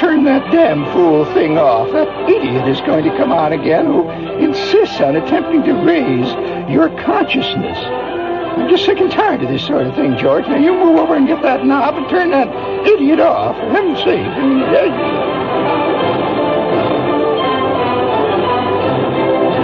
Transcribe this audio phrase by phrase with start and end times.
[0.00, 1.90] damn fool thing off.
[1.92, 6.30] That idiot is going to come on again who insists on attempting to raise
[6.70, 7.78] your consciousness.
[7.78, 10.46] I'm just sick and tired of this sort of thing, George.
[10.46, 12.48] Now you move over and get that knob and turn that
[12.86, 13.56] idiot off.
[13.56, 14.26] For heaven's sake.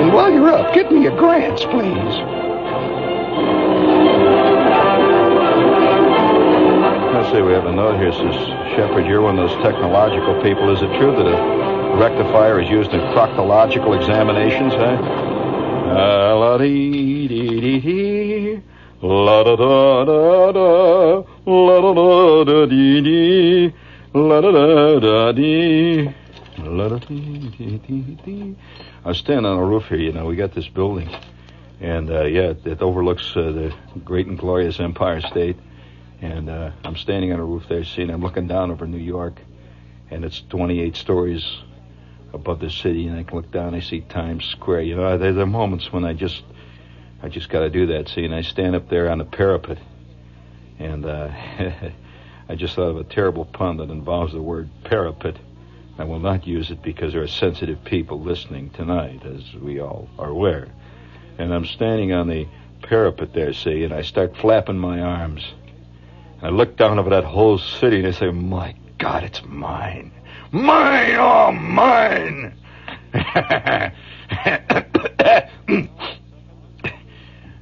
[0.00, 2.39] And while you're up, get me a grants, please.
[7.30, 8.12] See we have a note here.
[8.12, 8.34] Says
[8.74, 10.74] Shepherd, you're one of those technological people.
[10.74, 14.74] Is it true that a rectifier is used in proctological examinations?
[14.74, 18.62] Uh, la dee dee dee dee.
[19.00, 21.22] La da da da da.
[21.46, 23.74] La da da da dee dee.
[24.12, 26.12] La da da da dee.
[26.58, 28.56] La da dee dee dee dee.
[29.04, 30.26] I was standing on a roof here, you know.
[30.26, 31.08] We got this building.
[31.80, 33.72] And, uh, yeah, it, it overlooks uh, the
[34.04, 35.56] great and glorious Empire State.
[36.20, 39.40] And uh, I'm standing on a roof there, seeing, I'm looking down over New York.
[40.10, 41.44] And it's 28 stories
[42.32, 43.06] above the city.
[43.06, 44.82] And I can look down, I see Times Square.
[44.82, 46.42] You know, there are moments when I just
[47.22, 48.08] I just got to do that.
[48.08, 49.78] See, and I stand up there on the parapet,
[50.78, 51.28] and uh,
[52.48, 55.36] I just thought of a terrible pun that involves the word parapet.
[55.98, 60.08] I will not use it because there are sensitive people listening tonight, as we all
[60.18, 60.68] are aware.
[61.36, 62.48] And I'm standing on the
[62.82, 65.46] parapet there, see, and I start flapping my arms.
[66.42, 70.12] I look down over that whole city and I say, My God, it's mine.
[70.52, 72.54] Mine, oh, mine.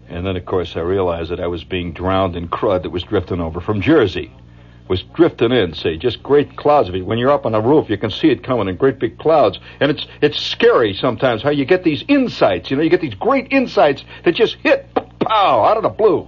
[0.09, 3.03] And then, of course, I realized that I was being drowned in crud that was
[3.03, 4.33] drifting over from Jersey.
[4.89, 7.05] Was drifting in, see, just great clouds of it.
[7.05, 9.59] When you're up on a roof, you can see it coming in great big clouds.
[9.81, 12.71] And it's it's scary sometimes how you get these insights.
[12.71, 14.89] You know, you get these great insights that just hit,
[15.21, 16.27] pow, out of the blue.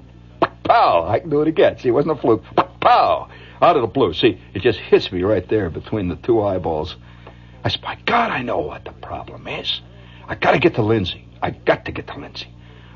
[0.70, 1.78] Pow, I can do it again.
[1.78, 2.44] See, it wasn't a fluke.
[2.80, 3.28] Pow,
[3.60, 4.14] out of the blue.
[4.14, 6.94] See, it just hits me right there between the two eyeballs.
[7.64, 9.80] I said, my God, I know what the problem is.
[10.28, 11.26] I got to get to Lindsay.
[11.42, 12.46] I got to get to Lindsay.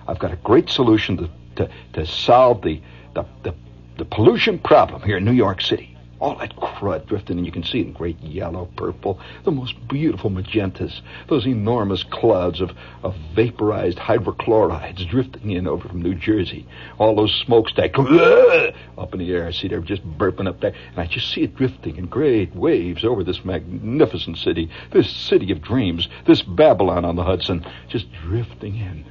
[0.06, 2.80] I've got a great solution to, to, to solve the,
[3.14, 3.52] the, the,
[3.98, 5.93] the pollution problem here in New York City.
[6.24, 9.74] All that crud drifting, and you can see it in great yellow, purple, the most
[9.88, 12.70] beautiful magentas, those enormous clouds of,
[13.02, 16.66] of vaporized hydrochlorides drifting in over from New Jersey.
[16.96, 19.46] All those smokestacks up in the air.
[19.46, 22.56] I see they're just burping up there, and I just see it drifting in great
[22.56, 28.10] waves over this magnificent city, this city of dreams, this Babylon on the Hudson, just
[28.22, 29.04] drifting in.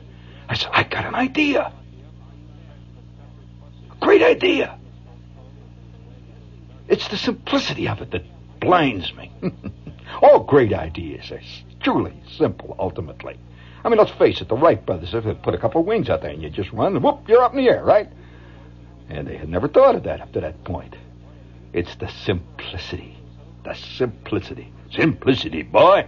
[0.50, 1.72] I said, I got an idea.
[4.00, 4.80] Great idea.
[6.88, 8.24] It's the simplicity of it that
[8.60, 9.32] blinds me.
[10.22, 11.42] All great ideas are
[11.82, 13.38] truly simple, ultimately.
[13.84, 16.22] I mean, let's face it, the Wright brothers have put a couple of wings out
[16.22, 18.10] there and you just run, and whoop, you're up in the air, right?
[19.10, 20.96] And they had never thought of that up to that point.
[21.74, 23.18] It's the simplicity.
[23.64, 24.72] The simplicity.
[24.92, 26.08] Simplicity, boy.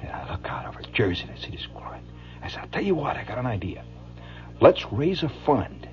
[0.00, 2.00] And I look out over Jersey and I see this crowd.
[2.42, 3.84] I said, I'll tell you what, I got an idea.
[4.60, 5.88] Let's raise a fund.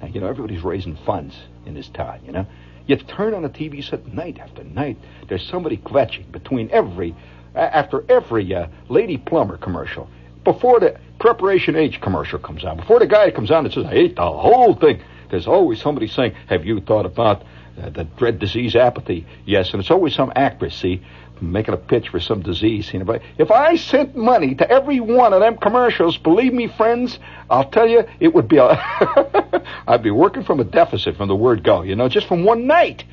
[0.00, 1.36] Now, you know, everybody's raising funds
[1.66, 2.46] in this town, you know.
[2.86, 4.98] You turn on the TV set night after night.
[5.28, 7.14] There's somebody kvetching between every,
[7.54, 10.08] after every uh, Lady Plumber commercial,
[10.44, 13.92] before the Preparation H commercial comes on, before the guy comes on and says, I
[13.92, 17.42] ate the whole thing, there's always somebody saying, Have you thought about
[17.80, 19.26] uh, the dread disease apathy?
[19.44, 21.02] Yes, and it's always some actress, see,
[21.40, 22.92] making a pitch for some disease.
[22.92, 27.18] You know, if I sent money to every one of them commercials, believe me, friends,
[27.48, 31.36] I'll tell you, it would be a I'd be working from a deficit from the
[31.36, 31.82] word go.
[31.82, 33.04] You know, just from one night.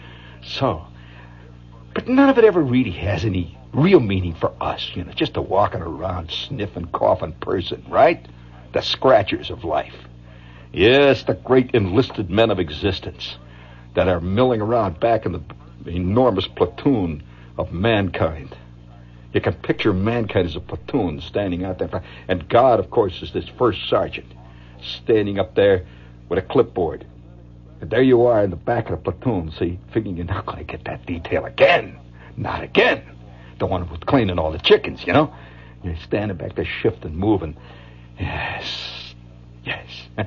[0.44, 0.86] So,
[1.94, 4.92] but none of it ever really has any real meaning for us.
[4.96, 8.26] You know, just a walking around sniffing, coughing person, right?
[8.74, 9.96] The scratchers of life.
[10.74, 13.38] Yes, the great enlisted men of existence
[13.96, 15.42] that are milling around back in the
[15.90, 17.24] enormous platoon
[17.58, 18.56] of mankind.
[19.34, 22.04] You can picture mankind as a platoon standing out there.
[22.28, 24.34] And God, of course, is this first sergeant
[24.82, 25.86] standing up there
[26.30, 27.06] with a clipboard.
[27.82, 30.60] And there you are in the back of the platoon, see, figuring you're not going
[30.60, 32.00] to get that detail again.
[32.36, 33.04] Not again.
[33.60, 35.34] The one was cleaning all the chickens, you know?
[35.84, 37.56] You're standing back there shifting, moving.
[38.20, 39.14] Yes.
[39.64, 39.88] Yes.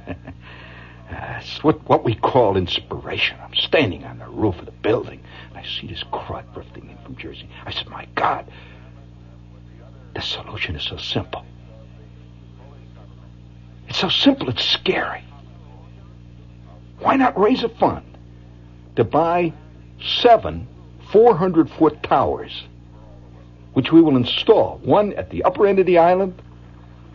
[1.11, 3.37] That's what, what we call inspiration.
[3.43, 5.21] I'm standing on the roof of the building,
[5.60, 7.48] I see this crud drifting in from Jersey.
[7.66, 8.50] I said, My God,
[10.14, 11.44] the solution is so simple.
[13.88, 15.22] It's so simple, it's scary.
[17.00, 18.06] Why not raise a fund
[18.96, 19.52] to buy
[20.00, 20.66] seven
[21.12, 22.64] 400 foot towers,
[23.74, 26.40] which we will install one at the upper end of the island,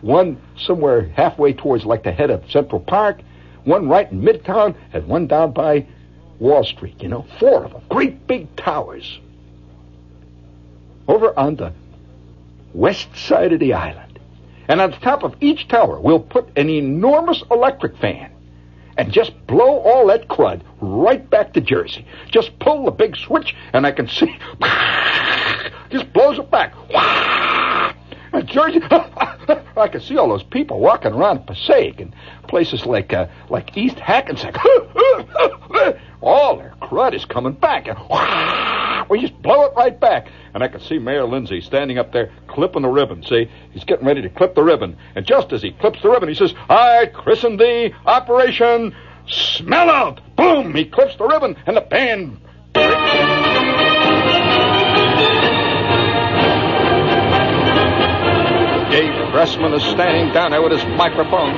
[0.02, 3.22] one somewhere halfway towards like the head of Central Park,
[3.64, 5.86] one right in Midtown, and one down by
[6.38, 9.20] Wall Street, you know, four of them, great big towers.
[11.08, 11.72] over on the
[12.74, 14.18] west side of the island.
[14.68, 18.32] And on the top of each tower, we'll put an enormous electric fan
[18.96, 22.04] and just blow all that crud right back to Jersey.
[22.30, 24.36] Just pull the big switch, and I can see.
[25.90, 26.74] Just blows it back.
[28.42, 32.14] Jersey, I can see all those people walking around Passaic and
[32.48, 34.56] places like uh, like East Hackensack.
[36.22, 37.98] all their crud is coming back, and
[39.08, 40.28] we just blow it right back.
[40.54, 43.22] And I can see Mayor Lindsay standing up there clipping the ribbon.
[43.22, 46.28] See, he's getting ready to clip the ribbon, and just as he clips the ribbon,
[46.28, 48.94] he says, "I christen thee Operation
[49.28, 50.74] Smell Out." Boom!
[50.74, 52.40] He clips the ribbon, and the band.
[58.96, 61.52] Dave Dressman is standing down there with his microphone.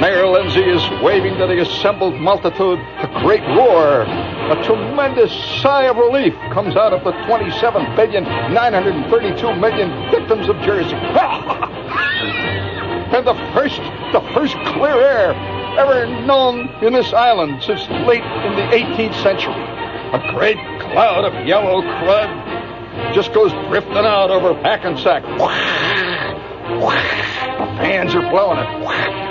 [0.00, 2.78] Mayor Lindsay is waving to the assembled multitude.
[2.78, 9.56] A great roar, a tremendous sigh of relief comes out of the 27 billion, 932
[9.56, 10.94] million victims of Jersey.
[13.10, 13.82] and the first,
[14.14, 15.34] the first clear air
[15.76, 19.52] ever known in this island since late in the 18th century.
[19.52, 25.24] A great cloud of yellow crud just goes drifting out over Hackensack.
[26.64, 28.66] The fans are blowing it.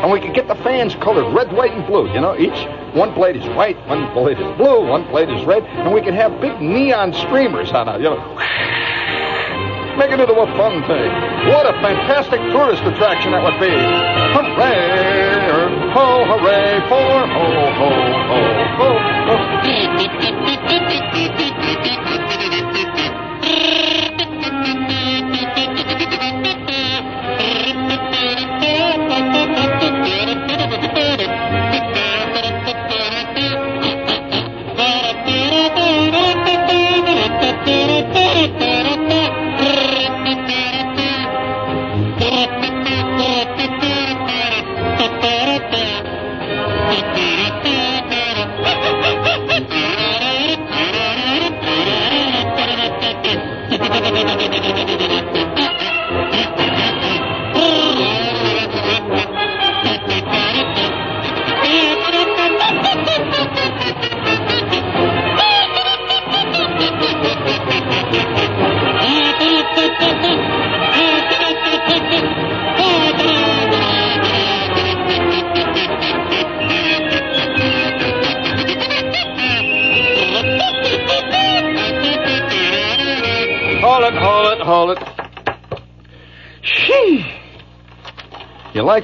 [0.04, 2.12] And we can get the fans colored red, white, and blue.
[2.14, 5.64] You know, each one blade is white, one blade is blue, one blade is red,
[5.64, 8.02] and we can have big neon streamers on it.
[8.02, 8.36] You know,
[9.98, 11.10] make it into a fun thing.
[11.50, 13.74] What a fantastic tourist attraction that would be!
[13.74, 15.34] Hooray!
[15.50, 18.34] Er, ho, hooray for ho, ho, ho,
[18.78, 20.50] ho, Hold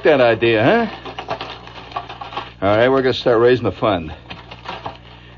[0.00, 0.86] like that idea, huh?
[2.62, 4.14] All right, we're going to start raising the fund.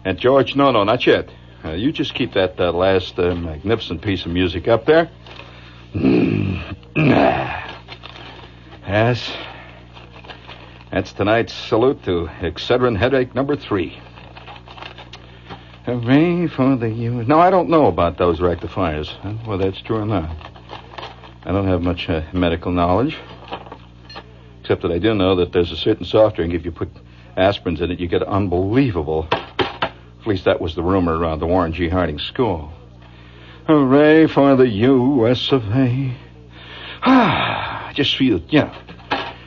[0.04, 1.28] And George, no, no, not yet.
[1.64, 5.10] Uh, you just keep that uh, last uh, magnificent piece of music up there.
[8.86, 9.32] yes.
[10.92, 14.00] That's tonight's salute to Excedrin headache number three.
[15.86, 17.24] Hooray for the U.
[17.24, 19.12] No, I don't know about those rectifiers.
[19.44, 20.30] Well, that's true or not.
[21.44, 23.18] I don't have much uh, medical knowledge.
[24.72, 26.88] Except that I do know that there's a certain soft drink, if you put
[27.36, 29.28] aspirins in it, you get unbelievable.
[29.30, 31.90] At least that was the rumor around the Warren G.
[31.90, 32.72] Harding School.
[33.66, 35.52] Hooray for the U.S.
[35.52, 36.16] of A.
[37.04, 38.74] Ah, just feel, you know,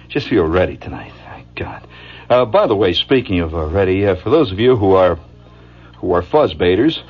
[0.09, 1.11] just feel ready tonight.
[1.23, 1.87] Thank God.
[2.29, 5.17] Uh, by the way, speaking of uh, ready, uh, for those of you who are
[5.97, 7.01] who are fuzz baiters,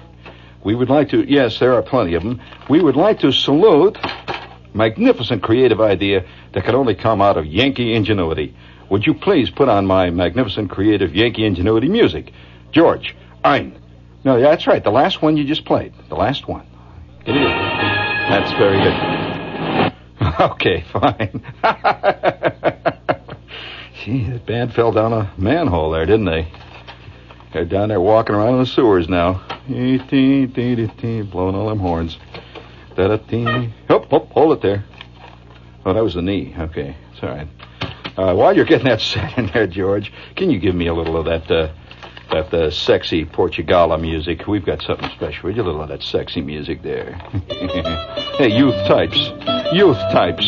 [0.64, 2.40] we would like to, yes, there are plenty of them.
[2.70, 3.98] We would like to salute
[4.76, 8.56] magnificent creative idea that could only come out of Yankee ingenuity.
[8.90, 12.32] Would you please put on my magnificent creative Yankee ingenuity music?
[12.72, 13.80] George, ein.
[14.24, 14.84] No, yeah, that's right.
[14.84, 15.94] The last one you just played.
[16.10, 16.68] The last one.
[17.26, 18.96] That's very good.
[20.40, 21.42] Okay, fine.
[24.04, 26.48] Gee, that band fell down a manhole there, didn't they?
[27.54, 29.46] They're down there walking around in the sewers now.
[31.30, 32.18] Blowing all them horns.
[32.96, 33.74] Da-da-dee.
[33.90, 34.86] Hop, hop, hold it there.
[35.86, 36.56] Oh, that was the knee.
[36.58, 37.48] Okay, it's all right.
[38.18, 41.18] Uh, while you're getting that set in there, George, can you give me a little
[41.18, 41.74] of that, uh,
[42.32, 44.48] that uh, sexy Portugala music?
[44.48, 45.44] We've got something special.
[45.44, 47.14] Would you a little of that sexy music there?
[48.38, 49.18] hey, youth types,
[49.74, 50.48] youth types,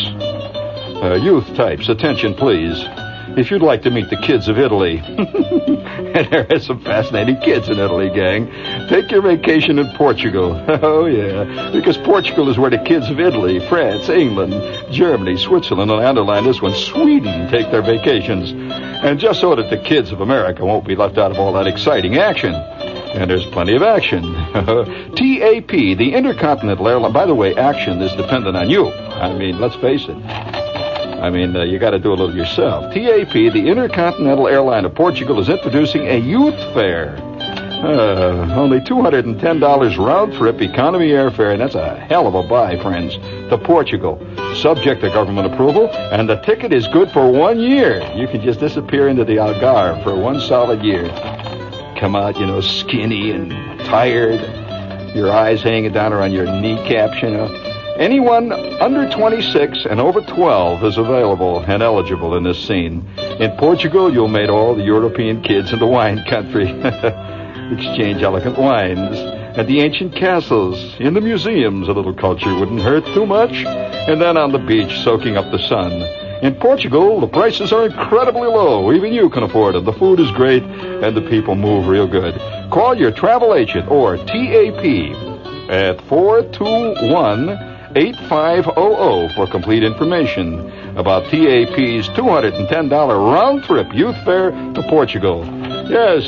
[1.02, 2.82] uh, youth types, attention, please.
[3.36, 7.68] If you'd like to meet the kids of Italy, and there are some fascinating kids
[7.68, 8.46] in Italy, gang,
[8.88, 10.54] take your vacation in Portugal.
[10.80, 14.52] Oh, yeah, because Portugal is where the kids of Italy, France, England,
[14.92, 18.52] Germany, Switzerland, and I underline this one, Sweden, take their vacations.
[18.52, 21.66] And just so that the kids of America won't be left out of all that
[21.66, 24.22] exciting action, And there's plenty of action.
[24.52, 27.12] TAP, the Intercontinental Airline.
[27.12, 28.88] By the way, action is dependent on you.
[28.88, 30.67] I mean, let's face it.
[31.20, 32.94] I mean, uh, you got to do a little yourself.
[32.94, 37.16] TAP, the Intercontinental Airline of Portugal, is introducing a youth fair.
[37.82, 43.14] Uh, only $210 round trip economy airfare, and that's a hell of a buy, friends,
[43.50, 44.18] to Portugal.
[44.54, 48.00] Subject to government approval, and the ticket is good for one year.
[48.14, 51.08] You can just disappear into the Algarve for one solid year.
[51.98, 53.50] Come out, you know, skinny and
[53.86, 54.40] tired,
[55.14, 57.67] your eyes hanging down around your kneecaps, you know.
[57.98, 63.08] Anyone under 26 and over 12 is available and eligible in this scene.
[63.40, 66.68] In Portugal, you'll meet all the European kids in the wine country.
[67.72, 69.18] exchange elegant wines.
[69.58, 73.52] At the ancient castles, in the museums, a little culture wouldn't hurt too much.
[73.64, 75.92] And then on the beach, soaking up the sun.
[76.42, 78.92] In Portugal, the prices are incredibly low.
[78.92, 79.84] Even you can afford it.
[79.84, 82.34] The food is great, and the people move real good.
[82.70, 84.84] Call your travel agent or TAP
[85.68, 92.90] at 421 8500 for complete information about TAP's $210
[93.32, 95.44] round trip youth fare to Portugal.
[95.88, 96.24] Yes,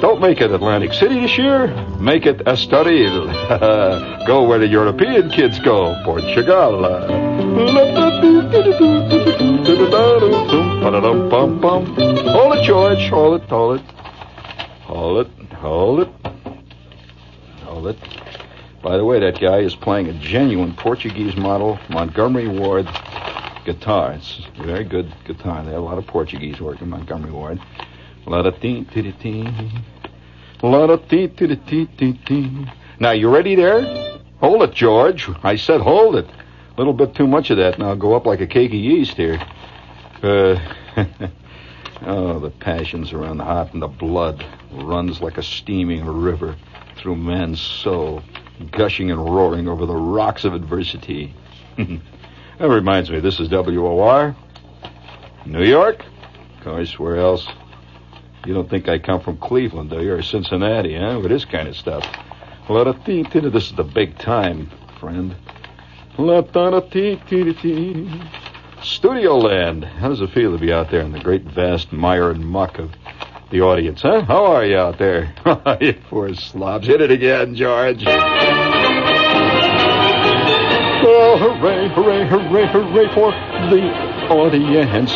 [0.00, 1.68] don't make it Atlantic City this year.
[1.98, 3.26] Make it Estoril.
[4.26, 6.00] go where the European kids go.
[6.04, 6.84] Portugal.
[12.28, 13.08] Hold it, George.
[13.10, 13.86] Hold it, hold it.
[14.82, 16.08] Hold it, hold it.
[17.64, 17.98] Hold it.
[18.82, 22.86] By the way, that guy is playing a genuine Portuguese model Montgomery Ward
[23.64, 24.12] guitar.
[24.12, 25.64] It's a very good guitar.
[25.64, 27.60] They have a lot of Portuguese work in Montgomery Ward.
[28.24, 29.48] La da tee tee tee.
[30.62, 32.66] La da tee tee tee tee tee.
[33.00, 33.82] Now you ready there?
[34.40, 35.28] Hold it, George.
[35.42, 36.26] I said hold it.
[36.26, 37.78] A little bit too much of that.
[37.78, 39.40] Now go up like a cake of yeast here.
[40.22, 40.56] Uh,
[42.02, 46.56] oh, the passions around the heart and the blood runs like a steaming river
[46.96, 48.22] through man's soul,
[48.70, 51.34] gushing and roaring over the rocks of adversity.
[51.76, 52.00] that
[52.68, 54.36] reminds me, this is WOR,
[55.46, 56.04] New York.
[56.58, 57.46] Of course, where else?
[58.46, 61.18] You don't think I come from Cleveland, do you, or Cincinnati, huh?
[61.20, 62.04] With this kind of stuff.
[62.68, 65.34] This is the big time, friend.
[68.82, 69.84] Studio land.
[69.84, 72.78] How does it feel to be out there in the great vast mire and muck
[72.78, 72.90] of
[73.50, 74.22] the audience, huh?
[74.22, 75.34] How are you out there?
[75.80, 76.86] you poor slobs.
[76.86, 78.04] Hit it again, George.
[81.10, 83.30] Oh, hooray, hooray, hooray, hooray for
[83.70, 83.82] the
[84.28, 85.12] audience.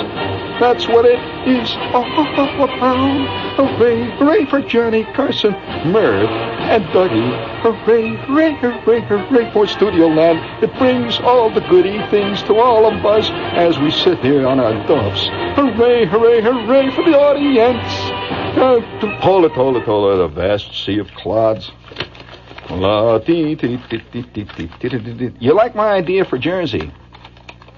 [0.61, 3.27] That's what it is all around.
[3.57, 5.53] Hooray, hooray for Johnny Carson,
[5.91, 7.63] Merv, and Dougie.
[7.63, 10.63] Hooray, hooray, hooray, hooray for Studio Land.
[10.63, 14.61] It brings all the goody things to all of us as we sit here on
[14.61, 15.27] our duffs.
[15.57, 18.22] Hooray, hooray, hooray for the audience.
[18.55, 18.81] Uh,
[19.21, 20.21] hold it, hold it, hold it.
[20.23, 21.73] A vast sea of clods.
[25.41, 26.93] You like my idea for Jersey?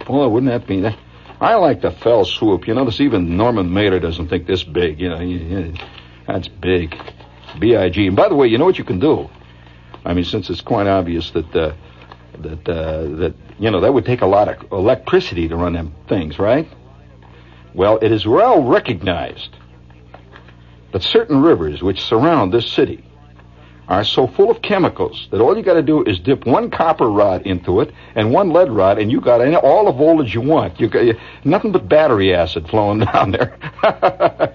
[0.06, 0.98] Boy, wouldn't that be that?
[1.40, 2.66] I like the fell swoop.
[2.66, 5.00] You notice even Norman Mailer doesn't think this big.
[5.00, 5.74] You know,
[6.26, 6.94] that's big.
[7.58, 8.08] B-I-G.
[8.08, 9.30] And by the way, you know what you can do?
[10.04, 11.72] I mean, since it's quite obvious that uh,
[12.38, 15.94] that uh, that you know that would take a lot of electricity to run them
[16.08, 16.68] things, right?
[17.74, 19.56] Well, it is well recognized
[20.94, 23.04] that certain rivers which surround this city
[23.88, 27.10] are so full of chemicals that all you got to do is dip one copper
[27.10, 30.78] rod into it and one lead rod, and you got all the voltage you want.
[30.78, 33.58] You got nothing but battery acid flowing down there.
[33.82, 34.52] uh,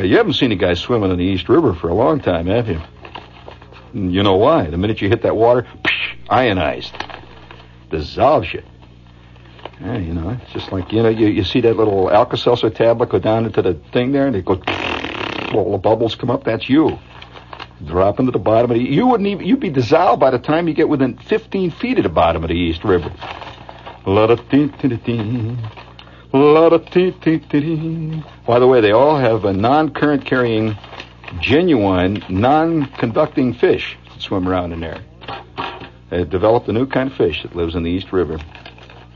[0.00, 2.66] you haven't seen a guy swimming in the East River for a long time, have
[2.66, 2.80] you?
[3.92, 4.70] You know why?
[4.70, 6.94] The minute you hit that water, psh, ionized,
[7.90, 8.62] dissolves you.
[9.80, 13.10] Yeah, you know, it's just like you know, you, you see that little Alka-Seltzer tablet
[13.10, 14.62] go down into the thing there, and it goes,
[15.54, 16.44] all the bubbles come up.
[16.44, 16.98] That's you
[17.84, 18.82] drop into the bottom of the.
[18.82, 19.46] You wouldn't even.
[19.46, 22.48] You'd be dissolved by the time you get within 15 feet of the bottom of
[22.48, 23.12] the East River.
[24.06, 25.58] Lot of tin tin tin,
[26.32, 28.24] lot of tin tin tin.
[28.46, 30.76] By the way, they all have a non-current carrying,
[31.40, 35.02] genuine, non-conducting fish that swim around in there.
[36.08, 38.38] They've developed a new kind of fish that lives in the East River.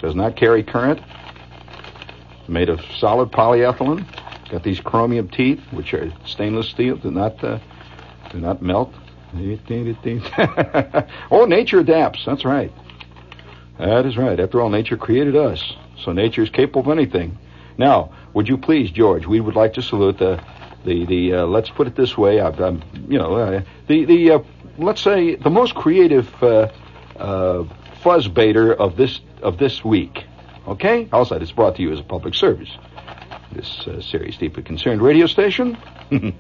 [0.00, 1.00] Does not carry current.
[2.49, 4.04] Made of solid polyethylene.
[4.50, 6.97] Got these chromium teeth, which are stainless steel.
[6.97, 7.59] Do not uh,
[8.30, 8.92] do not melt.
[11.30, 12.25] oh, nature adapts.
[12.26, 12.73] That's right.
[13.78, 14.40] That is right.
[14.40, 15.62] After all, nature created us,
[16.02, 17.38] so nature is capable of anything.
[17.78, 19.26] Now, would you please, George?
[19.26, 20.42] We would like to salute the
[20.85, 21.35] the the.
[21.35, 22.40] Uh, let's put it this way.
[22.40, 24.38] I, am you know, uh, the the uh,
[24.78, 26.28] let's say the most creative
[28.04, 30.25] uh, uh, fuzz baiter of this of this week.
[30.66, 31.09] Okay.
[31.12, 32.71] Also, it's brought to you as a public service.
[33.52, 35.76] This uh, serious, deeply concerned radio station.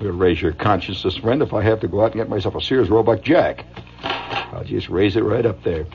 [0.00, 2.60] We'll raise your consciousness, friend, if I have to go out and get myself a
[2.60, 3.64] Sears Roebuck Jack.
[4.04, 5.86] I'll just raise it right up there.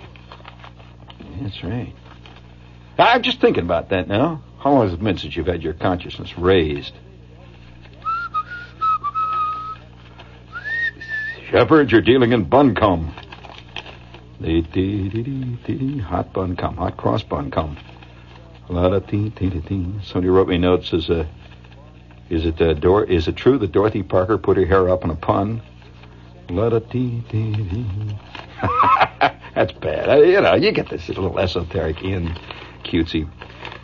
[1.41, 1.93] That's right.
[2.99, 4.43] I'm just thinking about that now.
[4.59, 6.93] How long has it been since you've had your consciousness raised?
[11.49, 13.13] Shepherd, you're dealing in buncombe.
[14.43, 16.75] Hot bun come.
[16.75, 17.77] hot cross bun, buncombe.
[20.03, 20.89] Somebody wrote me notes.
[20.89, 21.25] Says, uh,
[22.29, 25.11] "Is it uh, Dor- Is it true that Dorothy Parker put her hair up in
[25.11, 25.61] a pun?"
[29.55, 30.09] That's bad.
[30.09, 32.35] I, you know, you get this little esoteric in
[32.83, 33.29] cutesy,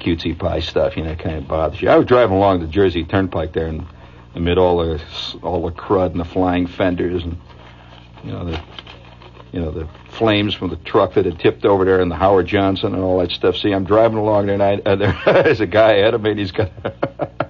[0.01, 0.98] cutesy pie stuff.
[0.98, 1.89] You know, kind of bothers you.
[1.89, 3.86] I was driving along the Jersey Turnpike there, and
[4.36, 5.02] amid all the
[5.41, 7.38] all the crud and the flying fenders, and
[8.26, 8.62] you know the
[9.52, 12.48] you know the flames from the truck that had tipped over there, and the Howard
[12.48, 13.58] Johnson and all that stuff.
[13.58, 14.96] See, I'm driving along there, and I, uh,
[15.44, 16.72] there's a guy ahead of me, and he's got.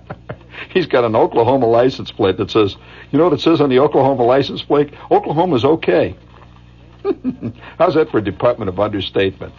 [0.69, 2.75] he's got an Oklahoma license plate that says,
[3.11, 4.93] you know what it says on the Oklahoma license plate?
[5.09, 6.15] Oklahoma's okay.
[7.77, 9.53] How's that for a Department of Understatement?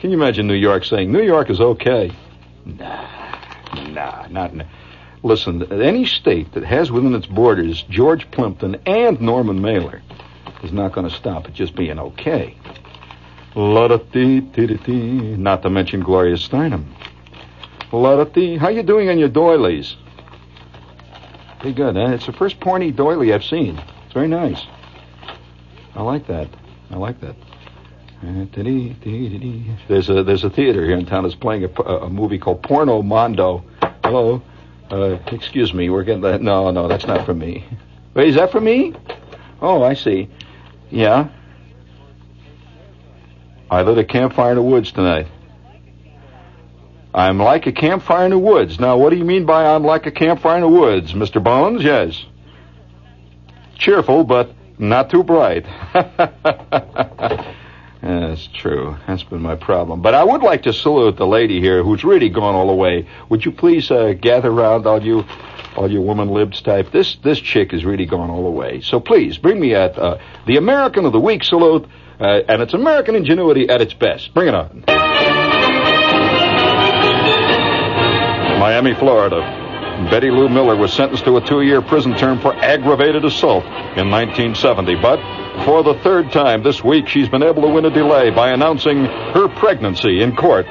[0.00, 2.12] Can you imagine New York saying, New York is okay?
[2.64, 4.52] Nah, nah, not.
[5.22, 10.02] Listen, any state that has within its borders George Plimpton and Norman Mailer
[10.62, 12.56] is not going to stop at just being okay.
[15.36, 16.84] Not to mention Gloria Steinem.
[17.90, 19.96] How you doing on your doilies?
[21.60, 22.12] Pretty good, huh?
[22.12, 23.78] It's the first porny doily I've seen.
[24.04, 24.66] It's very nice.
[25.94, 26.48] I like that.
[26.90, 27.36] I like that.
[29.88, 33.02] There's a there's a theater here in town that's playing a, a movie called Porno
[33.02, 33.64] Mondo.
[34.04, 34.40] Hello,
[34.90, 36.40] uh, excuse me, we're getting that.
[36.40, 37.66] No, no, that's not for me.
[38.14, 38.94] Wait, is that for me?
[39.60, 40.28] Oh, I see.
[40.92, 41.30] Yeah.
[43.70, 45.26] I lit a campfire in the woods tonight.
[47.14, 48.78] I'm like a campfire in the woods.
[48.78, 51.42] Now, what do you mean by I'm like a campfire in the woods, Mr.
[51.42, 51.82] Bones?
[51.82, 52.22] Yes.
[53.78, 55.64] Cheerful, but not too bright.
[58.02, 58.96] That's true.
[59.06, 60.02] That's been my problem.
[60.02, 63.06] But I would like to salute the lady here who's really gone all the way.
[63.28, 65.24] Would you please uh, gather round, all you,
[65.76, 66.90] all you woman libs type?
[66.90, 68.80] This this chick has really gone all the way.
[68.80, 71.86] So please bring me at uh, the American of the Week salute,
[72.18, 74.34] uh, and it's American ingenuity at its best.
[74.34, 74.82] Bring it on.
[78.58, 80.08] Miami, Florida.
[80.10, 83.64] Betty Lou Miller was sentenced to a two-year prison term for aggravated assault
[83.96, 85.20] in 1970, but
[85.64, 89.04] for the third time this week, she's been able to win a delay by announcing
[89.04, 90.66] her pregnancy in court.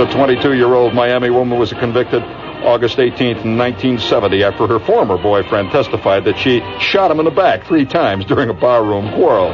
[0.00, 2.22] The 22-year-old Miami woman was convicted
[2.62, 7.66] August 18, 1970, after her former boyfriend testified that she shot him in the back
[7.66, 9.52] three times during a barroom quarrel.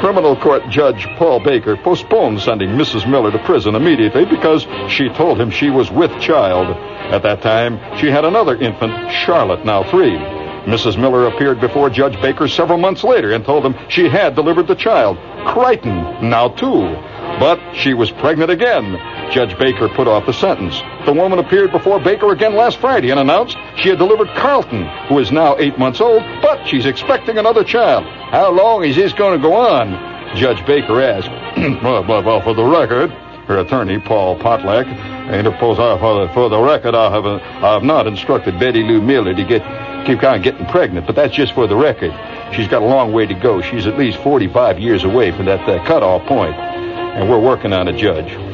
[0.00, 3.08] Criminal court judge Paul Baker postponed sending Mrs.
[3.08, 6.74] Miller to prison immediately because she told him she was with child.
[7.12, 10.39] At that time, she had another infant, Charlotte, now three.
[10.64, 10.98] Mrs.
[10.98, 14.74] Miller appeared before Judge Baker several months later and told him she had delivered the
[14.74, 16.94] child, Crichton, now two.
[17.38, 18.98] But she was pregnant again.
[19.30, 20.80] Judge Baker put off the sentence.
[21.06, 25.18] The woman appeared before Baker again last Friday and announced she had delivered Carlton, who
[25.18, 28.04] is now eight months old, but she's expecting another child.
[28.04, 30.36] How long is this going to go on?
[30.36, 31.30] Judge Baker asked.
[31.82, 34.86] well, well, well, for the record, her attorney, Paul Potlack,
[35.34, 38.82] interposed, uh, for, the, for the record, I have, uh, I have not instructed Betty
[38.82, 39.62] Lou Miller to get
[40.06, 42.12] keep on getting pregnant, but that's just for the record.
[42.54, 43.60] She's got a long way to go.
[43.60, 47.88] She's at least 45 years away from that uh, cutoff point, and we're working on
[47.88, 48.49] a judge.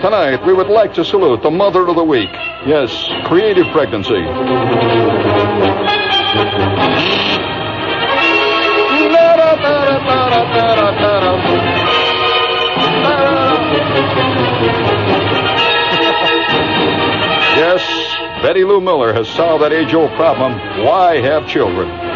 [0.00, 2.30] Tonight we would like to salute the mother of the week.
[2.66, 2.90] Yes,
[3.26, 4.14] creative pregnancy.
[17.56, 20.52] yes, Betty Lou Miller has solved that age old problem
[20.84, 22.09] why have children?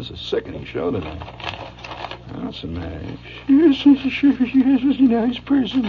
[0.00, 1.20] It's a sickening show tonight.
[2.32, 3.18] That's a nice.
[3.48, 5.84] Yes, yes, yes, a nice person.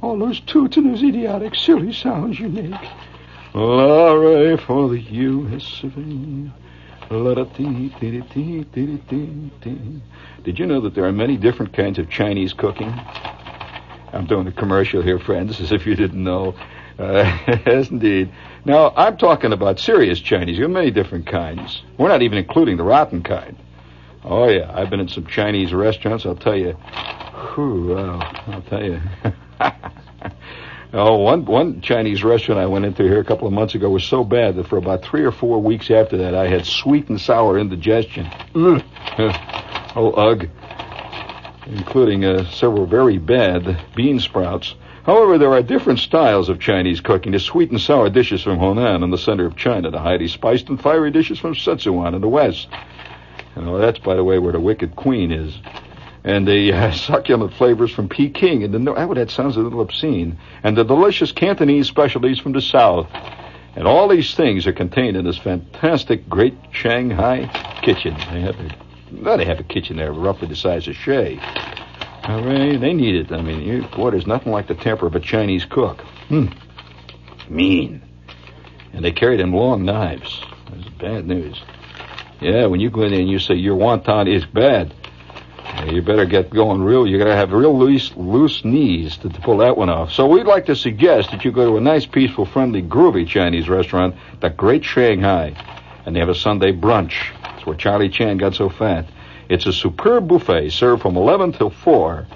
[0.00, 2.74] All those toots and those idiotic, silly sounds you make.
[3.52, 5.82] Laura for the U.S.
[5.82, 6.52] of A.
[10.42, 12.92] Did you know that there are many different kinds of Chinese cooking?
[14.12, 16.54] I'm doing a commercial here, friends, as if you didn't know.
[16.98, 18.32] Uh, yes, indeed.
[18.64, 20.56] Now, I'm talking about serious Chinese.
[20.56, 21.82] There are many different kinds.
[21.98, 23.56] We're not even including the rotten kind.
[24.24, 24.72] Oh, yeah.
[24.74, 26.26] I've been in some Chinese restaurants.
[26.26, 26.72] I'll tell you.
[27.54, 29.00] Whew, I'll tell you.
[30.92, 34.04] oh, one, one Chinese restaurant I went into here a couple of months ago was
[34.04, 37.20] so bad that for about three or four weeks after that, I had sweet and
[37.20, 38.26] sour indigestion.
[38.54, 40.48] oh, ugh.
[41.66, 44.74] Including uh, several very bad bean sprouts.
[45.06, 47.30] However, there are different styles of Chinese cooking.
[47.30, 50.68] The sweet and sour dishes from Hunan in the center of China, the highly spiced
[50.68, 52.66] and fiery dishes from Szechuan in the west.
[53.54, 55.56] You know, that's, by the way, where the Wicked Queen is.
[56.24, 58.64] And the uh, succulent flavors from Peking.
[58.64, 60.40] And the, oh, that sounds a little obscene.
[60.64, 63.08] And the delicious Cantonese specialties from the south.
[63.76, 67.46] And all these things are contained in this fantastic Great Shanghai
[67.80, 68.14] kitchen.
[68.32, 71.38] They have a, they have a kitchen there roughly the size of Shea.
[72.26, 73.32] Hooray, they need it.
[73.32, 76.00] I mean, you, boy, there's nothing like the temper of a Chinese cook.
[76.28, 76.46] Hmm.
[77.48, 78.02] Mean.
[78.92, 80.42] And they carry them long knives.
[80.70, 81.62] That's bad news.
[82.40, 84.92] Yeah, when you go in there and you say your wonton is bad,
[85.86, 87.06] you better get going real.
[87.06, 90.10] You got to have real loose, loose knees to, to, pull that one off.
[90.10, 93.68] So we'd like to suggest that you go to a nice, peaceful, friendly, groovy Chinese
[93.68, 95.54] restaurant, the Great Shanghai,
[96.04, 97.14] and they have a Sunday brunch.
[97.42, 99.06] That's where Charlie Chan got so fat.
[99.48, 102.26] It's a superb buffet served from 11 till 4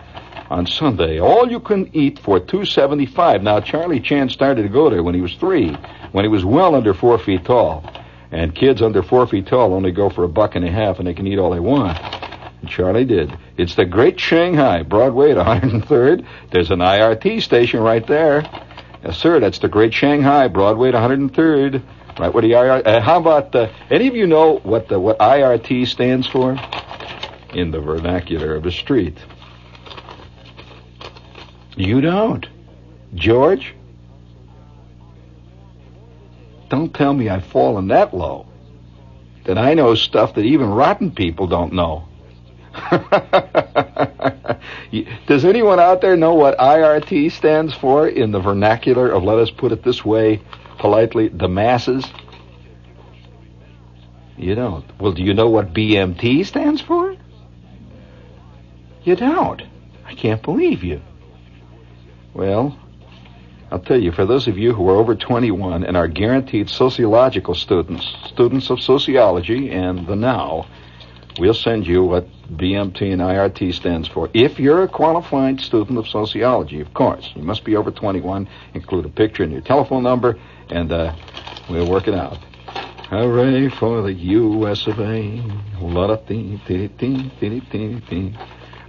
[0.49, 1.21] on Sunday.
[1.21, 3.43] All you can eat for 275.
[3.43, 5.77] Now Charlie Chan started to go there when he was 3,
[6.13, 7.85] when he was well under 4 feet tall.
[8.31, 11.07] And kids under 4 feet tall only go for a buck and a half and
[11.07, 11.99] they can eat all they want.
[12.61, 13.37] And Charlie did.
[13.57, 16.25] It's the Great Shanghai, Broadway at 103rd.
[16.53, 18.43] There's an IRT station right there.
[19.03, 21.83] Yes, sir, that's the Great Shanghai, Broadway at 103rd.
[22.21, 22.87] Right where the IRT.
[22.87, 26.59] Uh, how about uh, any of you know what the what IRT stands for?
[27.55, 29.17] In the vernacular of the street.
[31.77, 32.47] You don't,
[33.15, 33.75] George.
[36.69, 38.47] Don't tell me I've fallen that low.
[39.45, 42.07] That I know stuff that even rotten people don't know.
[45.27, 49.51] Does anyone out there know what IRT stands for in the vernacular of, let us
[49.51, 50.43] put it this way,
[50.81, 52.05] politely, the masses?
[54.37, 54.85] You don't.
[54.99, 57.15] Well, do you know what BMT stands for?
[59.05, 59.63] You don't.
[60.07, 61.03] I can't believe you.
[62.33, 62.79] Well,
[63.71, 67.55] I'll tell you, for those of you who are over 21 and are guaranteed sociological
[67.55, 70.67] students, students of sociology and the now,
[71.39, 74.29] we'll send you what BMT and IRT stands for.
[74.35, 77.31] If you're a qualified student of sociology, of course.
[77.37, 80.39] You must be over 21, include a picture and your telephone number,
[80.71, 81.15] and uh,
[81.69, 82.39] we'll work it out.
[83.11, 84.87] Hooray for the U.S.
[84.87, 85.43] of A.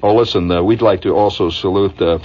[0.04, 2.20] Oh, listen, uh, we'd like to also salute uh,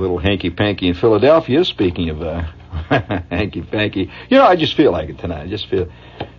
[0.00, 1.64] little hanky panky in Philadelphia.
[1.64, 2.42] Speaking of uh,
[3.30, 5.42] hanky panky, you know, I just feel like it tonight.
[5.42, 5.90] I just feel,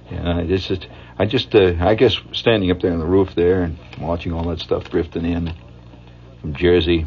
[0.10, 3.36] you know, I just, I just, uh, I guess standing up there on the roof
[3.36, 5.54] there and watching all that stuff drifting in
[6.42, 7.06] from Jersey,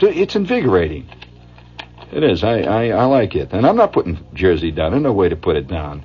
[0.00, 1.08] it's invigorating.
[2.12, 2.42] It is.
[2.42, 4.92] I, I, I like it, and I'm not putting Jersey down.
[4.92, 6.02] There's no way to put it down.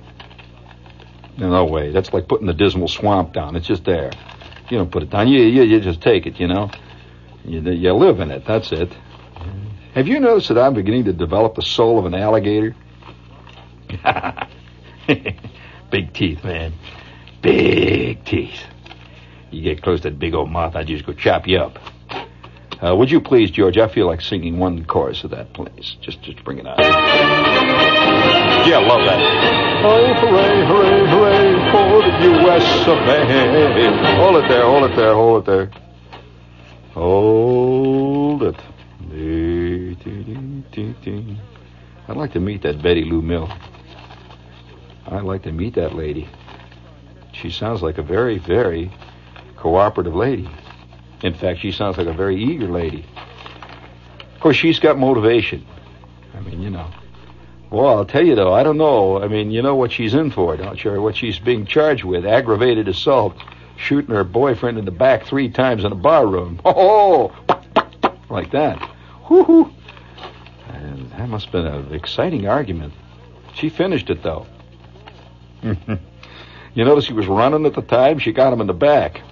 [1.36, 1.90] No way.
[1.90, 3.56] That's like putting the dismal swamp down.
[3.56, 4.12] It's just there.
[4.70, 5.28] You don't put it down.
[5.28, 6.40] You, you, you just take it.
[6.40, 6.70] You know.
[7.44, 8.44] You, you live in it.
[8.46, 8.92] That's it.
[9.94, 12.74] Have you noticed that I'm beginning to develop the soul of an alligator?
[15.90, 16.74] big teeth, man.
[17.40, 18.60] Big teeth.
[19.50, 21.78] You get close to that big old mouth, I just go chop you up.
[22.82, 23.78] Uh, would you please, George?
[23.78, 25.96] I feel like singing one chorus of that, please.
[26.02, 26.78] Just, just bring it out.
[28.66, 29.20] Yeah, love that.
[29.84, 32.12] Oh, hooray, hooray, hooray for the
[32.42, 32.86] U.S.
[32.86, 34.16] of A.
[34.16, 35.70] Hold it there, hold it there, hold it there.
[36.92, 38.56] Hold it.
[42.08, 43.50] I'd like to meet that Betty Lou Mill.
[45.06, 46.28] I'd like to meet that lady.
[47.32, 48.90] She sounds like a very, very
[49.56, 50.48] cooperative lady.
[51.22, 53.04] In fact, she sounds like a very eager lady.
[54.34, 55.66] Of course, she's got motivation.
[56.34, 56.90] I mean, you know.
[57.70, 59.22] Well, I'll tell you though, I don't know.
[59.22, 61.00] I mean, you know what she's in for, don't you?
[61.02, 63.34] What she's being charged with: aggravated assault,
[63.76, 66.60] shooting her boyfriend in the back three times in a bar room.
[66.66, 67.34] Oh,
[68.30, 68.78] like that.
[69.28, 69.72] Whoo-hoo.
[70.68, 72.92] And that must have been an exciting argument.
[73.54, 74.46] She finished it, though.
[75.62, 78.18] you notice he was running at the time?
[78.18, 79.22] She got him in the back.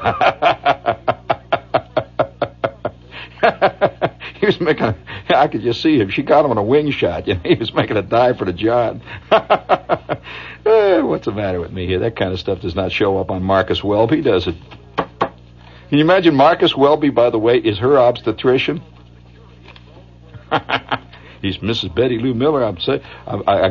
[4.40, 4.94] he was making.
[5.28, 6.10] I could just see him.
[6.10, 7.26] She got him on a wing shot.
[7.26, 9.02] You know, he was making a dive for the John.
[9.30, 12.00] eh, what's the matter with me here?
[12.00, 14.56] That kind of stuff does not show up on Marcus Welby, does it?
[14.96, 18.82] Can you imagine Marcus Welby, by the way, is her obstetrician?
[21.42, 21.94] He's Mrs.
[21.94, 22.62] Betty Lou Miller.
[22.62, 23.02] I'm saying,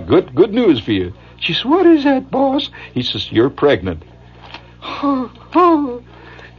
[0.07, 1.13] good, good news for you.
[1.39, 2.69] She says, what is that, boss?
[2.93, 4.03] He says, you're pregnant.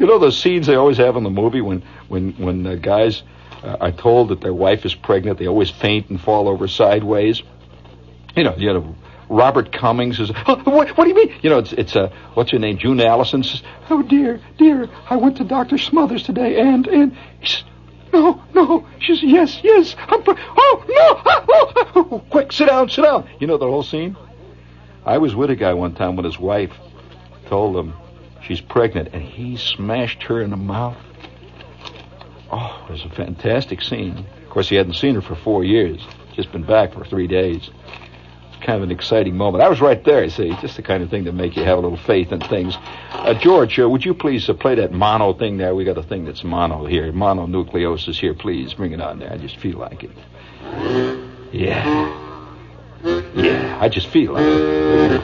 [0.01, 3.23] You know those scenes they always have in the movie when, when, when the guys
[3.63, 7.43] uh, are told that their wife is pregnant, they always faint and fall over sideways.
[8.35, 8.97] You know, you know,
[9.29, 11.35] Robert Cummings says, oh, what, what, do you mean?
[11.43, 12.79] You know, it's, it's uh, what's her name?
[12.79, 15.77] June Allyson says, oh, dear, dear, I went to Dr.
[15.77, 17.65] Smothers today, and, and, he says,
[18.11, 18.87] no, no.
[19.01, 23.29] She says, yes, yes, I'm, pre- oh, no, oh, oh, quick, sit down, sit down.
[23.39, 24.17] You know the whole scene?
[25.05, 26.73] I was with a guy one time when his wife
[27.49, 27.93] told him
[28.43, 30.97] she's pregnant, and he smashed her in the mouth.
[32.51, 34.27] Oh, it was a fantastic scene.
[34.43, 37.71] Of course, he hadn't seen her for four years, just been back for three days
[38.49, 39.63] It's kind of an exciting moment.
[39.63, 41.79] I was right there, you see, just the kind of thing that make you have
[41.79, 42.77] a little faith in things.
[43.13, 45.75] Uh, George, uh, would you please uh, play that mono thing there?
[45.75, 48.35] We got a thing that's mono here, mononucleosis here.
[48.35, 49.33] Please bring it on there.
[49.33, 50.11] I just feel like it.
[51.53, 51.85] Yeah,
[53.35, 55.23] yeah, I just feel like it.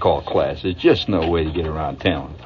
[0.00, 0.62] Call class.
[0.62, 2.38] There's just no way to get around talent.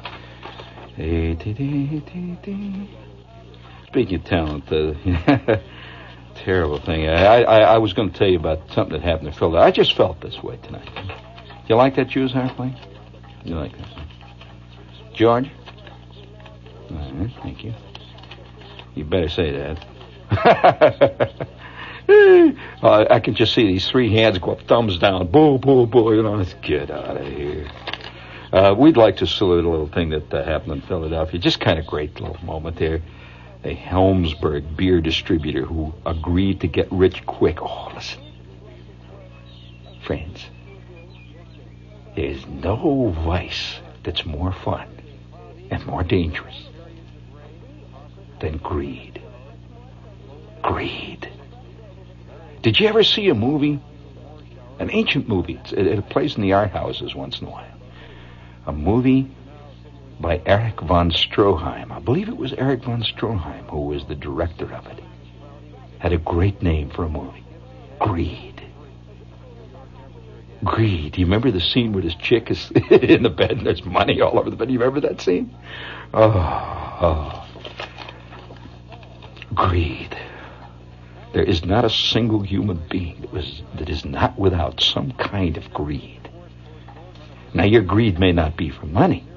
[3.87, 5.57] Speaking of talent, uh,
[6.35, 7.07] terrible thing.
[7.07, 9.67] I, I, I was going to tell you about something that happened in Philadelphia.
[9.67, 10.89] I just felt this way tonight.
[11.67, 12.77] You like that Jews airplane?
[13.43, 13.87] You like that?
[15.13, 15.49] George?
[16.91, 17.73] All right, thank you.
[18.93, 21.47] You better say that.
[22.83, 26.15] uh, I can just see these three hands go up, thumbs down, boo, boo, boo.
[26.15, 27.67] You know, let's get out of here.
[28.53, 31.39] Uh, we'd like to salute a little thing that uh, happened in Philadelphia.
[31.39, 33.01] Just kind of great little moment there.
[33.63, 37.61] A Holmesburg beer distributor who agreed to get rich quick.
[37.61, 38.21] Oh, listen.
[40.05, 40.45] Friends,
[42.15, 44.87] there's no vice that's more fun
[45.71, 46.69] and more dangerous
[48.39, 49.21] than greed.
[50.61, 51.29] Greed.
[52.65, 53.79] Did you ever see a movie?
[54.79, 55.61] An ancient movie.
[55.71, 57.77] It, it plays in the art houses once in a while.
[58.65, 59.29] A movie
[60.19, 61.91] by Erich von Stroheim.
[61.91, 64.99] I believe it was Erich von Stroheim who was the director of it.
[65.99, 67.45] Had a great name for a movie.
[67.99, 68.63] Greed.
[70.63, 71.11] Greed.
[71.11, 74.21] Do you remember the scene where this chick is in the bed and there's money
[74.21, 74.69] all over the bed?
[74.69, 75.55] Do you remember that scene?
[76.15, 76.31] Oh,
[76.99, 77.47] oh.
[79.53, 80.17] Greed.
[81.35, 85.57] There is not a single human being that, was, that is not without some kind
[85.57, 86.29] of greed.
[87.53, 89.27] Now, your greed may not be for money,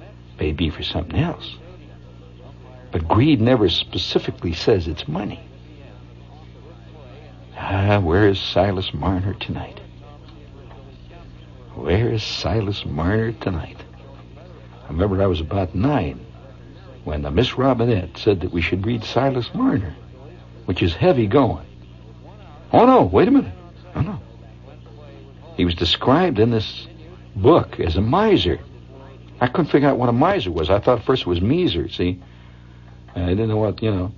[0.00, 1.58] it may be for something else.
[2.92, 5.46] But greed never specifically says it's money.
[7.58, 9.82] Ah, where is Silas Marner tonight?
[11.74, 13.84] Where is Silas Marner tonight?
[14.84, 16.24] I remember I was about nine
[17.04, 19.94] when uh, Miss Robinette said that we should read Silas Marner
[20.66, 21.66] which is heavy going.
[22.72, 23.52] Oh no, wait a minute.
[23.94, 24.20] Oh no.
[25.56, 26.86] He was described in this
[27.34, 28.60] book as a miser.
[29.40, 30.70] I couldn't figure out what a miser was.
[30.70, 32.20] I thought first it was miser, see?
[33.14, 34.12] I didn't know what, you know.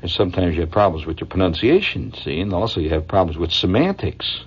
[0.00, 3.52] And sometimes you have problems with your pronunciation, see, and also you have problems with
[3.52, 4.44] semantics.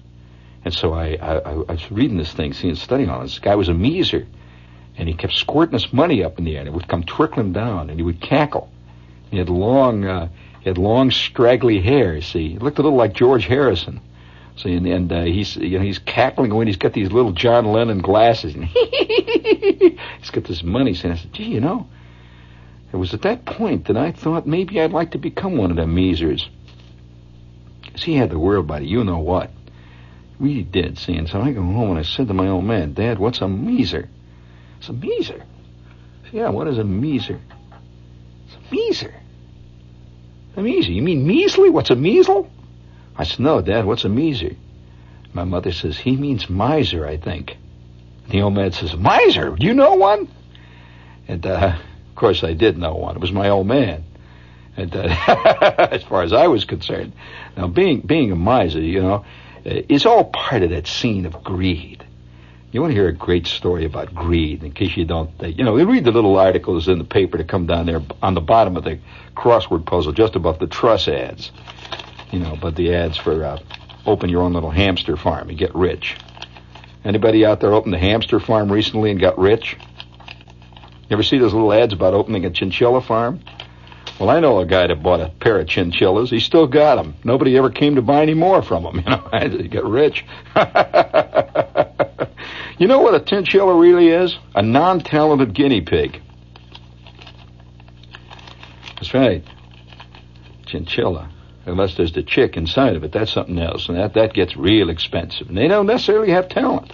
[0.63, 3.23] And so I, I, I was reading this thing, seeing, studying on it.
[3.23, 3.39] this.
[3.39, 4.27] guy was a miser,
[4.97, 7.53] and he kept squirting his money up in the air, and it would come trickling
[7.53, 8.71] down, and he would cackle.
[9.29, 10.29] He had long, uh,
[10.61, 12.21] he had long, straggly hair.
[12.21, 13.99] See, he looked a little like George Harrison.
[14.57, 17.65] See, and, and uh, he's you know he's cackling and He's got these little John
[17.65, 18.53] Lennon glasses.
[18.53, 20.95] And he's got this money.
[21.03, 21.87] And I said, "Gee, you know."
[22.93, 25.77] It was at that point that I thought maybe I'd like to become one of
[25.77, 26.47] them measers.
[27.89, 29.49] Cause he had the world by the you know what.
[30.39, 31.15] Really did, see.
[31.15, 33.47] And so I go home and I said to my old man, Dad, what's a
[33.47, 34.09] measer?
[34.79, 35.43] It's a measer.
[36.33, 37.39] Yeah, what is a measer?
[38.47, 39.13] It's a measer.
[40.55, 40.93] A measly?
[40.93, 41.69] You mean measly?
[41.69, 42.49] What's a measle?
[43.17, 44.55] I said, no, Dad, what's a measer?
[45.33, 47.57] My mother says, he means miser, I think.
[48.29, 49.51] The old man says, miser?
[49.51, 50.27] Do you know one?
[51.27, 51.77] And, uh,
[52.09, 53.15] of course I did know one.
[53.15, 54.03] It was my old man.
[54.75, 55.03] And, uh,
[55.91, 57.13] as far as I was concerned.
[57.55, 59.25] Now, being, being a miser, you know,
[59.63, 62.05] is all part of that scene of greed.
[62.71, 65.57] You want to hear a great story about greed, in case you don't, think.
[65.57, 68.33] you know, you read the little articles in the paper that come down there on
[68.33, 68.97] the bottom of the
[69.35, 71.51] crossword puzzle, just above the truss ads.
[72.31, 73.59] You know, but the ads for uh,
[74.05, 76.15] open your own little hamster farm and get rich.
[77.03, 79.75] Anybody out there opened a hamster farm recently and got rich?
[81.09, 83.41] You ever see those little ads about opening a chinchilla farm?
[84.17, 86.29] Well, I know a guy that bought a pair of chinchillas.
[86.29, 87.15] He still got them.
[87.25, 89.03] Nobody ever came to buy any more from him.
[89.33, 90.23] You know, he got rich.
[92.81, 94.35] You know what a chinchilla really is?
[94.55, 96.19] A non-talented guinea pig.
[98.95, 99.43] That's right.
[100.65, 101.29] Chinchilla.
[101.67, 104.89] Unless there's the chick inside of it, that's something else, and that, that gets real
[104.89, 105.47] expensive.
[105.47, 106.91] And they don't necessarily have talent.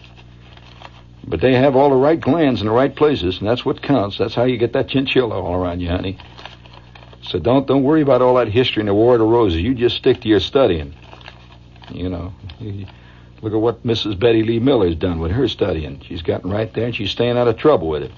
[1.26, 4.17] But they have all the right glands in the right places, and that's what counts.
[4.17, 6.17] That's how you get that chinchilla all around you, honey.
[7.21, 9.62] So don't don't worry about all that history and the War of the Roses.
[9.62, 10.94] You just stick to your studying.
[11.92, 12.33] You know.
[13.42, 14.19] Look at what Mrs.
[14.19, 16.02] Betty Lee Miller's done with her studying.
[16.08, 18.12] She's gotten right there, and she's staying out of trouble with it.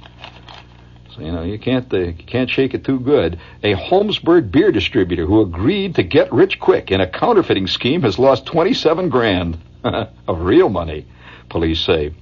[1.16, 3.40] So you know you can't uh, you can't shake it too good.
[3.64, 8.18] A Holmesburg beer distributor who agreed to get rich quick in a counterfeiting scheme has
[8.18, 11.06] lost 27 grand of real money.
[11.50, 12.14] Police say.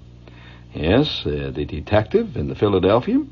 [0.74, 3.24] Yes, uh, the detective in the Philadelphia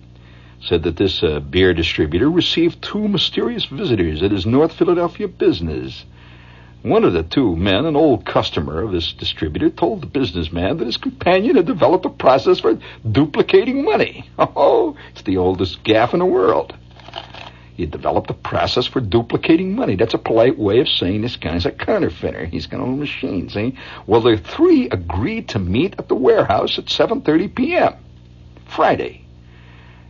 [0.61, 6.05] said that this uh, beer distributor received two mysterious visitors at his North Philadelphia business.
[6.85, 10.85] One of the two men, an old customer of this distributor, told the businessman that
[10.85, 12.77] his companion had developed a process for
[13.09, 14.29] duplicating money.
[14.37, 16.75] Oh, it's the oldest gaff in the world.
[17.73, 19.95] He developed a process for duplicating money.
[19.95, 22.45] That's a polite way of saying this guy's a counterfeiter.
[22.45, 23.75] He's got a little machine, see?
[24.05, 27.95] Well, the three agreed to meet at the warehouse at 7.30 p.m.
[28.67, 29.25] Friday.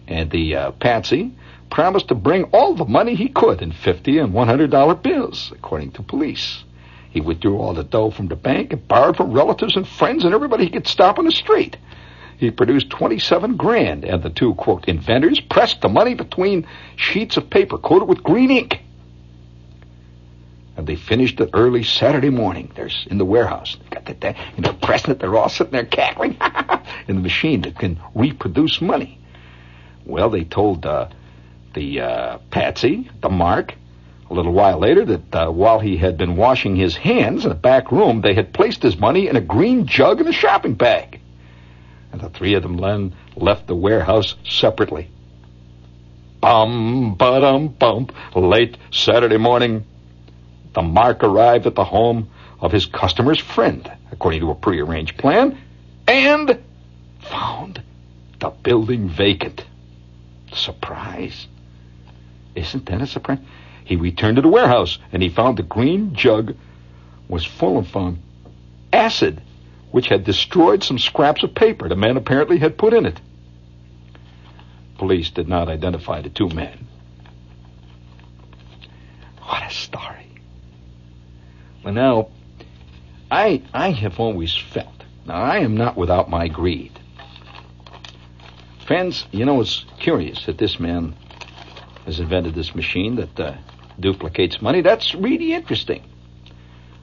[0.10, 1.34] And the uh, Patsy
[1.70, 5.51] promised to bring all the money he could in fifty and one hundred dollar bills,
[5.55, 6.63] according to police.
[7.09, 10.34] He withdrew all the dough from the bank and borrowed from relatives and friends and
[10.34, 11.78] everybody he could stop on the street.
[12.38, 17.49] He produced 27 grand, and the two, quote, inventors pressed the money between sheets of
[17.49, 18.82] paper coated with green ink.
[20.76, 22.70] And they finished it early Saturday morning.
[22.76, 23.78] They're in the warehouse.
[23.82, 25.20] They got that, you know, pressing it.
[25.20, 26.36] They're all sitting there cackling
[27.07, 29.18] in the machine that can reproduce money.
[30.05, 31.07] Well, they told uh,
[31.76, 33.76] the uh, Patsy, the Mark,
[34.30, 37.56] a little while later that uh, while he had been washing his hands in a
[37.56, 41.20] back room, they had placed his money in a green jug in a shopping bag.
[42.12, 45.10] And the three of them then left the warehouse separately.
[46.42, 48.14] Bum, ba-dum, bump.
[48.36, 49.86] Late Saturday morning,
[50.74, 55.58] the Mark arrived at the home of his customer's friend, according to a prearranged plan,
[56.08, 56.60] and
[57.30, 57.82] found
[58.40, 59.66] the building vacant.
[60.54, 61.48] Surprise.
[62.56, 63.39] Isn't that a surprise?
[63.84, 66.56] He returned to the warehouse and he found the green jug
[67.28, 68.20] was full of um,
[68.91, 69.41] acid,
[69.91, 73.20] which had destroyed some scraps of paper the man apparently had put in it.
[74.97, 76.88] Police did not identify the two men.
[79.43, 80.28] What a story.
[81.84, 82.30] Well, now,
[83.30, 86.99] I, I have always felt, now I am not without my greed.
[88.88, 91.16] Friends, you know, it's curious that this man
[92.06, 93.56] has invented this machine that uh,
[93.99, 94.82] duplicates money.
[94.82, 96.03] That's really interesting.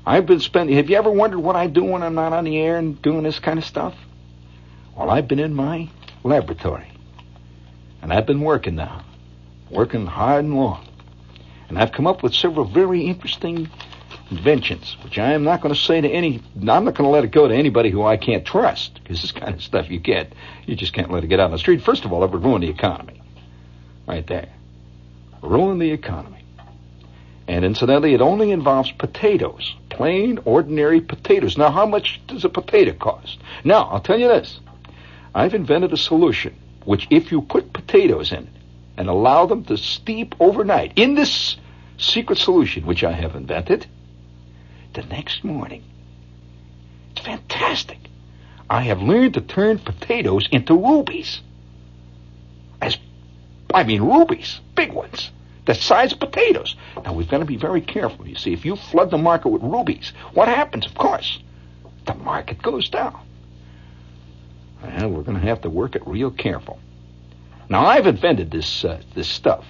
[0.05, 0.77] I've been spending.
[0.77, 3.23] Have you ever wondered what I do when I'm not on the air and doing
[3.23, 3.95] this kind of stuff?
[4.97, 5.89] Well, I've been in my
[6.25, 6.91] laboratory,
[8.01, 9.05] and I've been working now,
[9.71, 10.87] working hard and long,
[11.69, 13.71] and I've come up with several very interesting
[14.31, 16.43] inventions, which I am not going to say to any.
[16.57, 19.33] I'm not going to let it go to anybody who I can't trust, because this
[19.33, 20.33] kind of stuff you get,
[20.67, 21.83] you just can't let it get out on the street.
[21.83, 23.23] First of all, it would ruin the economy,
[24.07, 24.49] right there,
[25.43, 26.45] ruin the economy.
[27.49, 31.59] And incidentally, it only involves potatoes, plain, ordinary potatoes.
[31.59, 33.39] Now, how much does a potato cost?
[33.65, 34.61] Now, I'll tell you this.
[35.35, 38.49] I've invented a solution which, if you put potatoes in it
[38.97, 41.57] and allow them to steep overnight in this
[41.99, 43.87] secret solution which I have invented,
[44.95, 45.85] the next morning,
[47.13, 47.99] it's fantastic.
[48.69, 51.41] I have learned to turn potatoes into rubies.
[52.81, 52.99] As,
[53.75, 55.31] I mean, rubies, big ones
[55.65, 56.77] the size of potatoes.
[57.05, 58.27] Now, we've got to be very careful.
[58.27, 60.87] You see, if you flood the market with rubies, what happens?
[60.87, 61.39] Of course,
[62.07, 63.21] the market goes down.
[64.83, 66.81] Well, we're going to have to work it real careful.
[67.69, 69.65] Now, I've invented this uh, this stuff,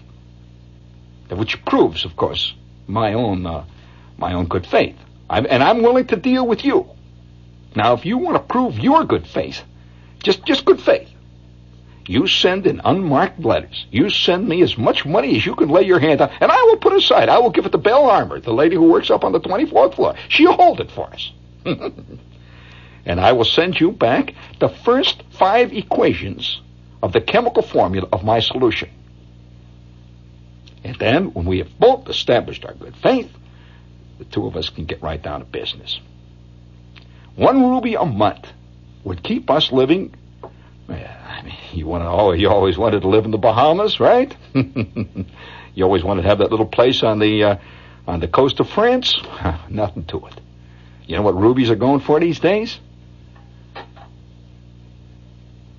[1.30, 2.54] which proves, of course,
[2.86, 3.64] my own uh,
[4.16, 4.96] my own good faith.
[5.28, 6.88] I'm, and I'm willing to deal with you.
[7.76, 9.62] Now, if you want to prove your good faith,
[10.22, 11.10] just just good faith,
[12.06, 13.86] you send in unmarked letters.
[13.90, 16.62] You send me as much money as you can lay your hand on, and I
[16.64, 17.28] will put aside.
[17.28, 19.94] I will give it to Belle Armour, the lady who works up on the 24th
[19.94, 20.14] floor.
[20.28, 21.32] She'll hold it for us.
[23.06, 26.60] and I will send you back the first five equations
[27.02, 28.90] of the chemical formula of my solution.
[30.84, 33.30] And then, when we have both established our good faith,
[34.18, 36.00] the two of us can get right down to business.
[37.36, 38.48] One ruby a month
[39.04, 40.14] would keep us living
[40.96, 44.34] I mean, you want to, you always wanted to live in the Bahamas, right?
[44.54, 47.56] you always wanted to have that little place on the uh,
[48.06, 49.14] on the coast of France.
[49.68, 50.40] Nothing to it.
[51.06, 52.78] You know what rubies are going for these days?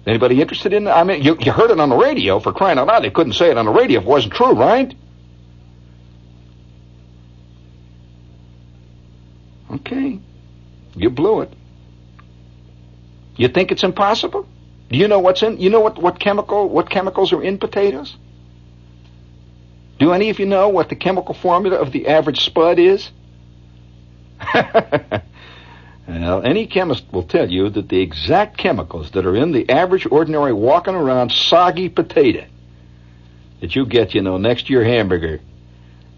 [0.05, 0.87] Anybody interested in?
[0.87, 3.03] I mean, you, you heard it on the radio for crying out loud.
[3.03, 4.93] They couldn't say it on the radio if it wasn't true, right?
[9.71, 10.19] Okay.
[10.95, 11.53] You blew it.
[13.37, 14.45] You think it's impossible?
[14.93, 15.59] Do you know what's in?
[15.59, 18.15] You know what, what chemical what chemicals are in potatoes?
[19.97, 23.09] Do any of you know what the chemical formula of the average spud is?
[24.53, 30.05] well, any chemist will tell you that the exact chemicals that are in the average
[30.11, 32.45] ordinary walking around soggy potato
[33.61, 35.39] that you get, you know, next to your hamburger,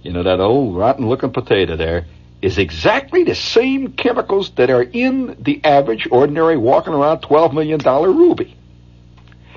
[0.04, 2.08] you know, that old rotten looking potato there,
[2.42, 7.80] is exactly the same chemicals that are in the average ordinary walking around $12 million
[7.80, 8.54] ruby.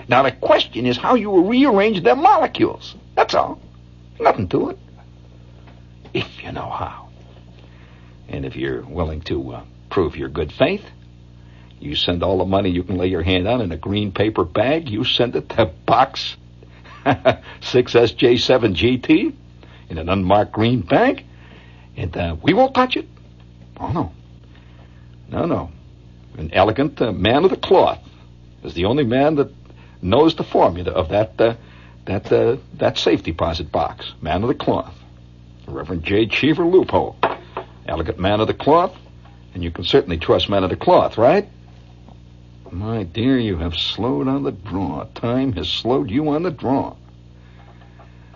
[0.08, 2.94] Now the question is how you rearrange their molecules.
[3.14, 3.60] That's all.
[4.18, 4.78] Nothing to it.
[6.14, 7.10] If you know how.
[8.28, 10.84] And if you're willing to uh, prove your good faith,
[11.80, 14.44] you send all the money you can lay your hand on in a green paper
[14.44, 14.88] bag.
[14.88, 16.36] You send it to box
[17.06, 19.34] 6SJ7GT
[19.88, 21.24] in an unmarked green bag,
[21.96, 23.06] and uh, we won't touch it.
[23.78, 24.12] Oh, no.
[25.28, 25.70] No, no.
[26.36, 28.00] An elegant uh, man of the cloth
[28.64, 29.52] is the only man that
[30.02, 31.54] knows the formula of that uh,
[32.06, 34.12] that uh, that safe deposit box.
[34.20, 34.94] Man of the cloth,
[35.66, 36.26] Reverend J.
[36.26, 37.16] Cheever Loophole,
[37.86, 38.96] elegant man of the cloth,
[39.54, 41.48] and you can certainly trust man of the cloth, right?
[42.70, 45.04] My dear, you have slowed on the draw.
[45.14, 46.96] Time has slowed you on the draw.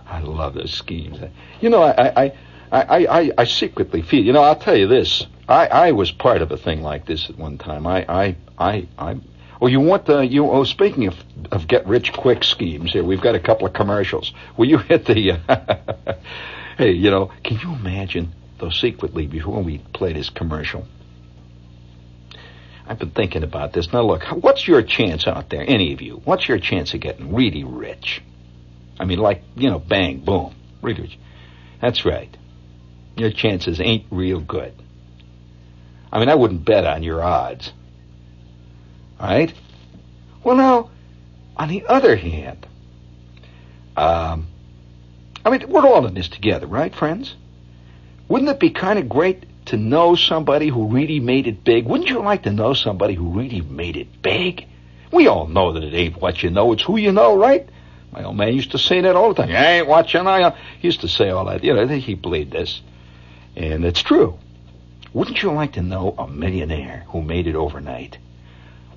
[0.07, 1.19] I love those schemes.
[1.61, 2.33] You know, I, I,
[2.71, 4.25] I, I, I secretly feel.
[4.25, 5.27] You know, I'll tell you this.
[5.49, 7.87] I, I was part of a thing like this at one time.
[7.87, 9.17] I, I, I, I
[9.63, 10.51] well, you want the you?
[10.51, 11.15] Oh, speaking of
[11.53, 14.33] of get rich quick schemes, here we've got a couple of commercials.
[14.57, 15.39] Will you hit the?
[15.49, 16.15] Uh,
[16.79, 20.85] hey, you know, can you imagine though secretly before we play this commercial?
[22.89, 23.93] I've been thinking about this.
[23.93, 26.21] Now, look, what's your chance out there, any of you?
[26.25, 28.21] What's your chance of getting really rich?
[28.99, 31.19] I mean, like you know, bang, boom, really rich.
[31.81, 32.37] That's right.
[33.17, 34.75] Your chances ain't real good.
[36.11, 37.73] I mean, I wouldn't bet on your odds.
[39.23, 39.55] Right?
[40.43, 40.91] Well, now,
[41.57, 42.67] on the other hand,
[43.97, 44.49] um,
[45.45, 47.37] I mean, we're all in this together, right, friends?
[48.27, 51.87] Wouldn't it be kind of great to know somebody who really made it big?
[51.87, 54.67] Wouldn't you like to know somebody who really made it big?
[55.13, 57.69] We all know that it ain't what you know, it's who you know, right?
[58.11, 59.51] My old man used to say that all the time.
[59.51, 60.57] You ain't what you know.
[60.81, 61.63] He used to say all that.
[61.63, 62.83] You know, he believed this.
[63.55, 64.39] And it's true.
[65.13, 68.19] Wouldn't you like to know a millionaire who made it overnight?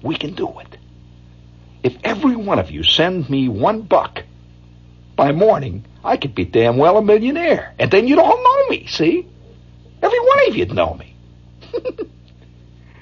[0.02, 0.78] We can do it.
[1.84, 4.24] If every one of you send me one buck
[5.16, 7.74] by morning, I could be damn well a millionaire.
[7.80, 9.28] And then you'd all know me, see?
[10.02, 11.16] Every one of you'd know me.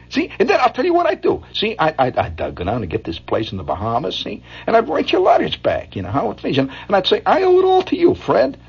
[0.09, 0.29] see?
[0.37, 1.43] And then I'll tell you what I'd do.
[1.53, 4.43] See, I, I, I'd uh, go down and get this place in the Bahamas, see?
[4.67, 6.57] And I'd write your letters back, you know, how it feels.
[6.57, 8.59] And, and I'd say, I owe it all to you, Fred.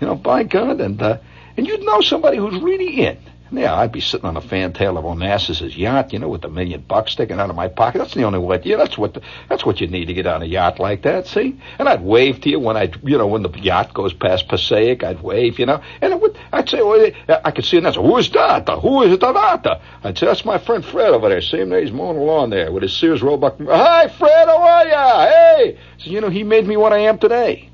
[0.00, 0.80] You know, by God.
[0.80, 1.18] And, uh,
[1.56, 3.18] and you'd know somebody who's really in.
[3.50, 6.82] Yeah, I'd be sitting on a fantail of Onassis's yacht, you know, with a million
[6.82, 7.98] bucks sticking out of my pocket.
[7.98, 8.60] That's the only way.
[8.62, 11.26] Yeah, that's what the, that's what you need to get on a yacht like that.
[11.26, 14.48] See, and I'd wave to you when I, you know, when the yacht goes past
[14.48, 17.78] Passaic, I'd wave, you know, and it would, I'd say, oh, well, I could see,
[17.78, 18.68] and that's who is that?
[18.68, 19.80] Who is that?
[20.04, 21.40] I'd say that's my friend Fred over there.
[21.40, 23.58] Same day he's mowing the lawn there with his Sears Roebuck.
[23.60, 25.26] Hi, Fred, how are ya?
[25.26, 27.70] Hey, so you know, he made me what I am today.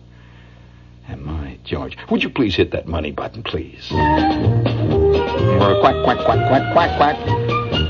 [1.09, 3.91] And my George, would you please hit that money button, please?
[5.61, 7.17] Or quack, quack, quack, quack, quack, quack.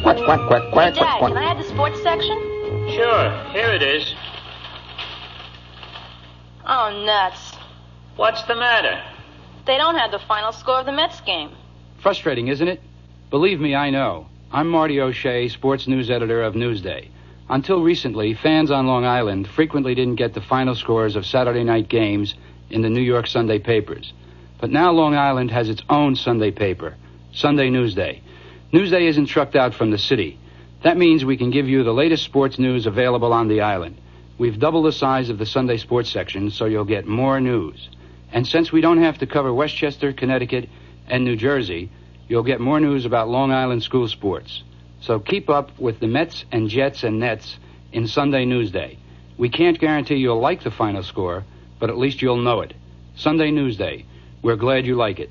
[0.02, 1.56] Quack, quack, quack, quack, Dad, quack, can I quack.
[1.56, 2.36] have the sports section?
[2.94, 4.14] Sure, here it is.
[6.66, 7.52] Oh, nuts.
[8.16, 9.02] What's the matter?
[9.66, 11.50] They don't have the final score of the Mets game.
[12.00, 12.82] Frustrating, isn't it?
[13.30, 14.26] Believe me, I know.
[14.52, 17.08] I'm Marty O'Shea, sports news editor of Newsday.
[17.48, 21.88] Until recently, fans on Long Island frequently didn't get the final scores of Saturday night
[21.88, 22.34] games
[22.70, 24.12] in the New York Sunday papers.
[24.60, 26.94] But now Long Island has its own Sunday paper,
[27.34, 28.20] Sunday Newsday.
[28.72, 30.38] Newsday isn't trucked out from the city.
[30.82, 34.00] That means we can give you the latest sports news available on the island.
[34.38, 37.88] We've doubled the size of the Sunday sports section so you'll get more news.
[38.30, 40.68] And since we don't have to cover Westchester, Connecticut,
[41.08, 41.90] and New Jersey,
[42.28, 44.62] you'll get more news about Long Island school sports.
[45.00, 47.58] So keep up with the Mets and Jets and Nets
[47.92, 48.96] in Sunday Newsday.
[49.36, 51.44] We can't guarantee you'll like the final score,
[51.80, 52.74] but at least you'll know it.
[53.16, 54.04] Sunday Newsday.
[54.40, 55.30] We're glad you like it.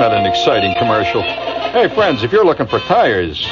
[0.00, 1.20] That an exciting commercial?
[1.20, 3.46] Hey, friends, if you're looking for tires,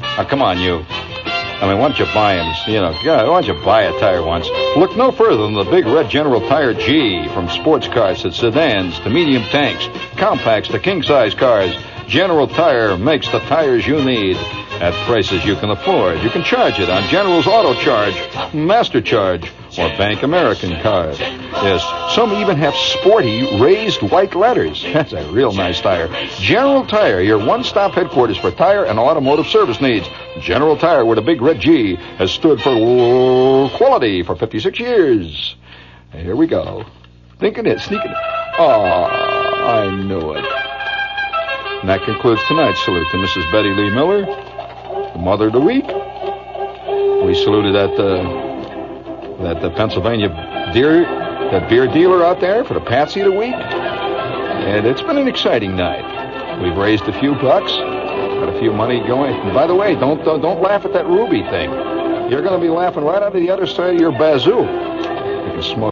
[0.00, 0.84] now come on, you.
[0.90, 2.52] I mean, why don't you buy them?
[2.66, 4.48] You know, why don't you buy a tire once?
[4.76, 7.28] Look no further than the big red General Tire G.
[7.28, 9.86] From sports cars to sedans to medium tanks,
[10.16, 11.72] compacts to king-size cars,
[12.08, 16.20] General Tire makes the tires you need at prices you can afford.
[16.20, 18.16] You can charge it on General's Auto Charge,
[18.52, 21.18] Master Charge, or BankAmericard.
[21.18, 24.82] Yes, some even have sporty raised white letters.
[24.92, 26.08] That's a real nice tire.
[26.38, 30.06] General Tire, your one-stop headquarters for tire and automotive service needs.
[30.40, 35.56] General Tire, where the big red G has stood for quality for 56 years.
[36.12, 36.84] Here we go.
[37.38, 38.16] Thinking it, sneaking it.
[38.58, 40.44] Oh, I knew it.
[41.80, 43.50] And that concludes tonight's salute to Mrs.
[43.50, 45.86] Betty Lee Miller, the Mother of the Week.
[47.24, 48.51] We saluted that uh,
[49.42, 50.28] that the Pennsylvania
[50.72, 53.54] deer, that beer dealer out there for the Patsy of the Week.
[53.54, 56.60] And it's been an exciting night.
[56.62, 59.34] We've raised a few bucks, got a few money going.
[59.34, 61.70] And by the way, don't don't, don't laugh at that ruby thing.
[62.30, 64.50] You're going to be laughing right out of the other side of your bazoo.
[64.50, 65.91] You can smoke.